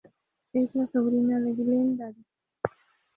Es 0.53 0.73
la 0.73 0.87
sobrina 0.87 1.39
de 1.39 1.53
Glenn 1.53 1.95
Davis. 1.95 2.25